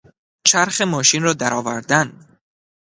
چرخ 0.47 0.81
ماشین 0.81 1.23
را 1.23 1.33
درآوردن 1.33 2.27